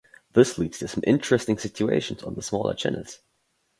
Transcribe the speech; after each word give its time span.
This 0.33 0.57
leads 0.57 0.79
to 0.79 0.87
some 0.87 1.03
interesting 1.05 1.59
situations 1.59 2.23
on 2.23 2.33
the 2.33 2.41
smaller 2.41 2.73
channels. 2.73 3.19